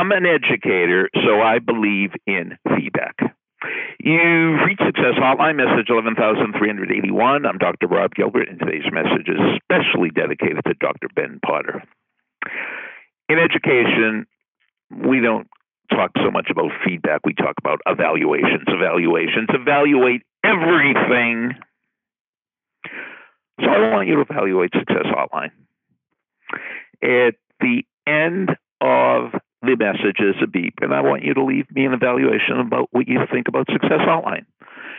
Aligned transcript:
I'm 0.00 0.12
an 0.12 0.24
educator, 0.24 1.10
so 1.12 1.42
I 1.42 1.58
believe 1.58 2.12
in 2.26 2.56
feedback. 2.74 3.20
You've 4.02 4.60
reached 4.64 4.80
Success 4.80 5.20
Hotline, 5.20 5.56
message 5.56 5.90
11381. 5.90 7.44
I'm 7.44 7.58
Dr. 7.58 7.86
Rob 7.86 8.14
Gilbert, 8.14 8.48
and 8.48 8.58
today's 8.58 8.90
message 8.90 9.28
is 9.28 9.36
especially 9.60 10.08
dedicated 10.08 10.62
to 10.66 10.72
Dr. 10.80 11.08
Ben 11.14 11.38
Potter. 11.44 11.82
In 13.28 13.38
education, 13.38 14.24
we 14.90 15.20
don't 15.20 15.46
talk 15.90 16.12
so 16.16 16.30
much 16.30 16.48
about 16.50 16.70
feedback, 16.82 17.20
we 17.26 17.34
talk 17.34 17.56
about 17.58 17.80
evaluations. 17.84 18.64
Evaluations 18.68 19.48
evaluate 19.50 20.22
everything. 20.42 21.52
So 23.60 23.66
I 23.66 23.92
want 23.92 24.08
you 24.08 24.14
to 24.14 24.22
evaluate 24.22 24.70
Success 24.72 25.04
Hotline. 25.12 25.52
At 27.02 27.34
the 27.60 27.84
end 28.06 28.56
of 28.80 29.32
the 29.62 29.76
message 29.76 30.20
is 30.20 30.36
a 30.42 30.46
beep, 30.46 30.74
and 30.80 30.94
I 30.94 31.02
want 31.02 31.22
you 31.22 31.34
to 31.34 31.44
leave 31.44 31.70
me 31.70 31.84
an 31.84 31.92
evaluation 31.92 32.60
about 32.60 32.88
what 32.92 33.08
you 33.08 33.18
think 33.30 33.48
about 33.48 33.66
Success 33.70 34.00
Hotline. 34.00 34.46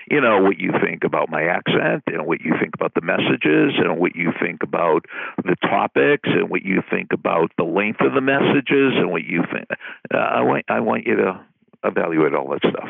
You 0.09 0.21
know, 0.21 0.41
what 0.41 0.59
you 0.59 0.71
think 0.83 1.03
about 1.03 1.29
my 1.29 1.43
accent, 1.43 2.03
and 2.07 2.25
what 2.25 2.41
you 2.41 2.53
think 2.59 2.73
about 2.75 2.93
the 2.93 3.01
messages, 3.01 3.73
and 3.77 3.99
what 3.99 4.15
you 4.15 4.31
think 4.39 4.61
about 4.61 5.05
the 5.43 5.55
topics, 5.61 6.29
and 6.29 6.49
what 6.49 6.63
you 6.63 6.83
think 6.89 7.09
about 7.11 7.51
the 7.57 7.63
length 7.63 8.01
of 8.01 8.13
the 8.13 8.21
messages, 8.21 8.93
and 8.97 9.09
what 9.09 9.23
you 9.23 9.43
think. 9.51 9.67
Uh, 10.13 10.17
I, 10.17 10.41
want, 10.41 10.65
I 10.69 10.79
want 10.79 11.05
you 11.05 11.15
to 11.17 11.45
evaluate 11.83 12.33
all 12.35 12.49
that 12.49 12.61
stuff. 12.69 12.89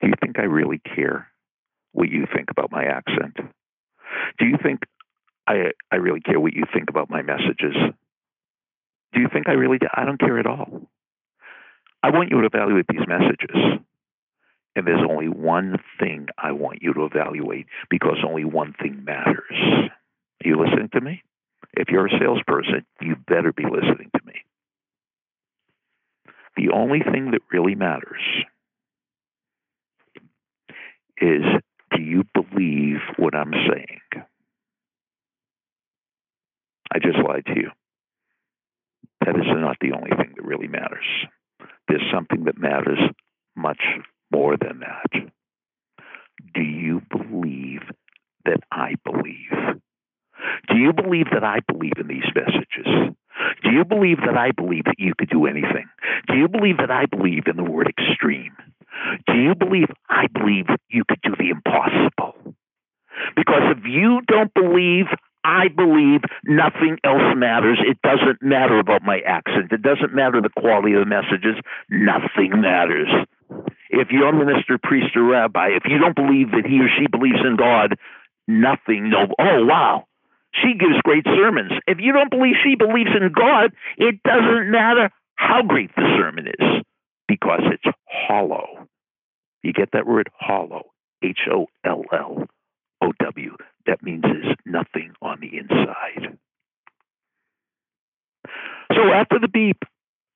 Do 0.00 0.08
you 0.08 0.14
think 0.20 0.38
I 0.38 0.44
really 0.44 0.80
care 0.94 1.28
what 1.92 2.08
you 2.08 2.26
think 2.34 2.50
about 2.50 2.70
my 2.70 2.84
accent? 2.84 3.36
Do 4.38 4.46
you 4.46 4.56
think 4.62 4.80
I, 5.46 5.72
I 5.90 5.96
really 5.96 6.20
care 6.20 6.40
what 6.40 6.54
you 6.54 6.64
think 6.72 6.90
about 6.90 7.08
my 7.08 7.22
messages? 7.22 7.74
Do 9.16 9.22
you 9.22 9.28
think 9.32 9.48
I 9.48 9.52
really 9.52 9.78
do? 9.78 9.86
I 9.94 10.04
don't 10.04 10.20
care 10.20 10.38
at 10.38 10.46
all. 10.46 10.68
I 12.02 12.10
want 12.10 12.30
you 12.30 12.38
to 12.42 12.46
evaluate 12.46 12.84
these 12.86 13.06
messages. 13.08 13.80
And 14.76 14.86
there's 14.86 15.08
only 15.08 15.28
one 15.28 15.78
thing 15.98 16.26
I 16.36 16.52
want 16.52 16.82
you 16.82 16.92
to 16.92 17.06
evaluate 17.06 17.64
because 17.88 18.18
only 18.22 18.44
one 18.44 18.74
thing 18.74 19.04
matters. 19.04 19.40
Are 19.50 20.44
you 20.44 20.60
listening 20.62 20.90
to 20.92 21.00
me? 21.00 21.22
If 21.72 21.88
you're 21.88 22.06
a 22.06 22.18
salesperson, 22.20 22.84
you 23.00 23.16
better 23.26 23.54
be 23.54 23.64
listening 23.64 24.10
to 24.14 24.20
me. 24.26 24.34
The 26.58 26.74
only 26.74 27.00
thing 27.00 27.30
that 27.30 27.40
really 27.50 27.74
matters 27.74 28.20
is 31.16 31.42
do 31.96 32.02
you 32.02 32.24
believe 32.34 32.98
what 33.16 33.34
I'm 33.34 33.52
saying? 33.52 34.24
I 36.92 36.98
just 36.98 37.16
lied 37.26 37.46
to 37.46 37.54
you. 37.56 37.70
That 39.26 39.36
is 39.36 39.46
not 39.48 39.76
the 39.80 39.92
only 39.92 40.10
thing 40.10 40.34
that 40.36 40.44
really 40.44 40.68
matters. 40.68 41.04
There's 41.88 42.08
something 42.12 42.44
that 42.44 42.58
matters 42.58 43.00
much 43.56 43.82
more 44.32 44.56
than 44.56 44.80
that. 44.80 45.30
Do 46.54 46.62
you 46.62 47.02
believe 47.10 47.82
that 48.44 48.60
I 48.70 48.94
believe? 49.04 49.80
Do 50.68 50.76
you 50.76 50.92
believe 50.92 51.26
that 51.32 51.42
I 51.42 51.58
believe 51.66 51.94
in 51.98 52.06
these 52.06 52.30
messages? 52.34 53.16
Do 53.64 53.70
you 53.70 53.84
believe 53.84 54.18
that 54.18 54.36
I 54.36 54.52
believe 54.52 54.84
that 54.84 54.98
you 54.98 55.12
could 55.18 55.28
do 55.28 55.46
anything? 55.46 55.86
Do 56.28 56.36
you 56.36 56.46
believe 56.46 56.76
that 56.78 56.92
I 56.92 57.06
believe 57.06 57.48
in 57.48 57.56
the 57.56 57.68
word 57.68 57.88
extreme? 57.88 58.56
Do 59.26 59.34
you 59.34 59.54
believe 59.56 59.88
I 60.08 60.26
believe 60.32 60.66
you 60.88 61.02
could 61.08 61.20
do 61.22 61.34
the 61.36 61.50
impossible? 61.50 62.54
Because 63.34 63.74
if 63.76 63.84
you 63.84 64.20
don't 64.28 64.52
believe 64.54 65.06
I 65.66 65.74
believe 65.74 66.20
nothing 66.44 66.98
else 67.02 67.34
matters. 67.36 67.78
It 67.82 67.98
doesn't 68.02 68.42
matter 68.42 68.78
about 68.78 69.02
my 69.02 69.18
accent. 69.26 69.72
It 69.72 69.82
doesn't 69.82 70.14
matter 70.14 70.40
the 70.40 70.60
quality 70.60 70.94
of 70.94 71.00
the 71.00 71.06
messages. 71.06 71.56
Nothing 71.90 72.60
matters. 72.60 73.08
If 73.90 74.08
you're 74.10 74.32
minister, 74.32 74.78
priest, 74.82 75.16
or 75.16 75.24
rabbi, 75.24 75.68
if 75.70 75.82
you 75.86 75.98
don't 75.98 76.14
believe 76.14 76.50
that 76.52 76.66
he 76.66 76.80
or 76.80 76.88
she 76.98 77.06
believes 77.06 77.40
in 77.44 77.56
God, 77.56 77.96
nothing, 78.46 79.10
no, 79.10 79.26
oh, 79.38 79.64
wow, 79.64 80.04
she 80.52 80.74
gives 80.78 81.00
great 81.02 81.24
sermons. 81.24 81.72
If 81.86 81.98
you 82.00 82.12
don't 82.12 82.30
believe 82.30 82.54
she 82.62 82.76
believes 82.76 83.10
in 83.10 83.32
God, 83.32 83.72
it 83.98 84.22
doesn't 84.22 84.70
matter 84.70 85.10
how 85.34 85.62
great 85.62 85.94
the 85.96 86.06
sermon 86.18 86.46
is 86.46 86.82
because 87.28 87.62
it's 87.72 87.96
hollow. 88.08 88.88
You 89.62 89.72
get 89.72 89.90
that 89.92 90.06
word 90.06 90.30
hollow, 90.38 90.82
H 91.22 91.40
O 91.50 91.66
L 91.84 92.02
L 92.12 92.46
O 93.06 93.12
W. 93.24 93.56
That 93.86 94.02
means 94.02 94.22
there's 94.22 94.56
nothing 94.64 95.12
on 95.22 95.38
the 95.40 95.56
inside. 95.56 96.36
So 98.94 99.02
after 99.12 99.38
the 99.38 99.48
beep, 99.48 99.82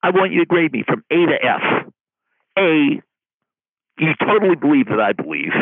I 0.03 0.11
want 0.11 0.33
you 0.33 0.41
to 0.41 0.47
grade 0.47 0.73
me 0.73 0.85
from 0.87 1.05
A 1.11 1.15
to 1.15 1.45
F. 1.45 1.93
A, 2.59 3.03
you 3.99 4.13
totally 4.21 4.57
believe 4.57 4.87
that 4.87 5.01
I 5.01 5.13
believe. 5.13 5.53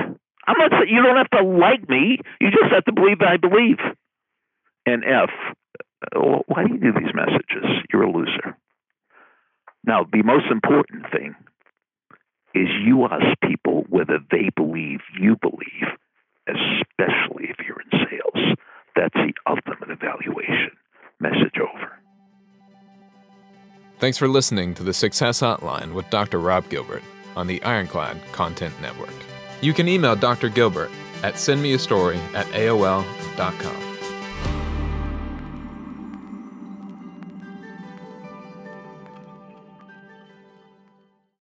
I'm 0.46 0.56
not 0.58 0.70
saying 0.70 0.88
you 0.88 1.02
don't 1.02 1.16
have 1.16 1.30
to 1.30 1.42
like 1.42 1.88
me. 1.88 2.18
You 2.40 2.50
just 2.50 2.72
have 2.72 2.84
to 2.84 2.92
believe 2.92 3.18
that 3.18 3.28
I 3.28 3.36
believe. 3.36 3.78
And 4.86 5.04
F, 5.04 5.30
why 6.46 6.64
do 6.64 6.74
you 6.74 6.80
do 6.80 6.92
these 6.92 7.14
messages? 7.14 7.84
You're 7.92 8.04
a 8.04 8.12
loser. 8.12 8.56
Now, 9.84 10.06
the 10.10 10.22
most 10.22 10.46
important 10.50 11.10
thing 11.10 11.34
is 12.54 12.68
you 12.84 13.04
ask 13.04 13.38
people 13.42 13.84
whether 13.88 14.18
they 14.30 14.50
believe 14.56 15.00
you 15.18 15.36
believe 15.40 15.98
especially 16.98 17.48
if 17.48 17.56
you're 17.66 17.80
in 17.80 18.06
sales. 18.10 18.56
That's 18.96 19.14
the 19.14 19.32
ultimate 19.46 19.90
evaluation. 19.90 20.70
Message 21.20 21.58
over. 21.60 21.92
Thanks 23.98 24.18
for 24.18 24.28
listening 24.28 24.74
to 24.74 24.84
the 24.84 24.92
Success 24.92 25.40
Hotline 25.40 25.92
with 25.92 26.08
Dr. 26.10 26.38
Rob 26.38 26.68
Gilbert 26.68 27.02
on 27.36 27.46
the 27.46 27.62
Ironclad 27.62 28.20
Content 28.32 28.74
Network. 28.80 29.14
You 29.60 29.72
can 29.72 29.88
email 29.88 30.14
Dr. 30.14 30.48
Gilbert 30.48 30.90
at 31.22 31.34
sendmeastory 31.34 32.18
at 32.34 32.46
AOL.com. 32.46 33.87